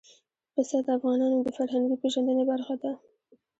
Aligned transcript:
پسه 0.53 0.77
د 0.85 0.87
افغانانو 0.97 1.37
د 1.45 1.47
فرهنګي 1.57 1.95
پیژندنې 2.01 2.43
برخه 2.51 2.75
ده. 2.81 2.91